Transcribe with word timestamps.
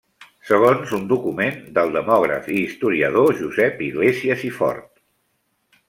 Segons 0.51 0.93
un 0.97 1.03
document 1.11 1.59
del 1.75 1.93
demògraf 1.97 2.49
i 2.55 2.57
historiador 2.63 3.31
Josep 3.43 3.85
Iglésies 3.91 4.49
i 4.49 4.55
Fort. 4.61 4.93